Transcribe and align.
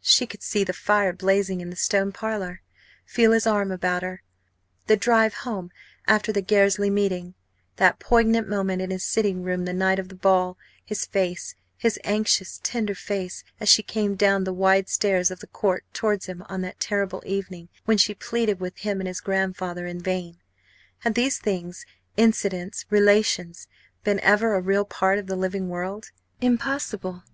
she 0.00 0.28
could 0.28 0.44
see 0.44 0.62
the 0.62 0.72
fire 0.72 1.12
blazing 1.12 1.60
in 1.60 1.68
the 1.70 1.74
Stone 1.74 2.12
Parlour, 2.12 2.62
feel 3.04 3.32
his 3.32 3.48
arm 3.48 3.72
about 3.72 4.04
her! 4.04 4.22
the 4.86 4.96
drive 4.96 5.34
home 5.34 5.72
after 6.06 6.30
the 6.32 6.40
Gairsley 6.40 6.88
meeting 6.88 7.34
that 7.78 7.98
poignant 7.98 8.48
moment 8.48 8.80
in 8.80 8.92
his 8.92 9.02
sitting 9.04 9.42
room 9.42 9.64
the 9.64 9.72
night 9.72 9.98
of 9.98 10.08
the 10.08 10.14
ball 10.14 10.56
his 10.84 11.04
face, 11.04 11.56
his 11.76 11.98
anxious, 12.04 12.60
tender 12.62 12.94
face, 12.94 13.42
as 13.58 13.68
she 13.68 13.82
came 13.82 14.14
down 14.14 14.44
the 14.44 14.52
wide 14.52 14.88
stairs 14.88 15.32
of 15.32 15.40
the 15.40 15.48
Court 15.48 15.82
towards 15.92 16.26
him 16.26 16.44
on 16.48 16.60
that 16.60 16.78
terrible 16.78 17.20
evening 17.26 17.68
when 17.84 17.98
she 17.98 18.14
pleaded 18.14 18.60
with 18.60 18.76
him 18.78 19.00
and 19.00 19.08
his 19.08 19.20
grandfather 19.20 19.84
in 19.84 19.98
vain: 20.00 20.36
had 20.98 21.16
these 21.16 21.38
things, 21.40 21.84
incidents, 22.16 22.84
relations, 22.88 23.66
been 24.04 24.20
ever 24.20 24.54
a 24.54 24.60
real 24.60 24.84
part 24.84 25.18
of 25.18 25.26
the 25.26 25.34
living 25.34 25.68
world? 25.68 26.12
Impossible! 26.40 27.24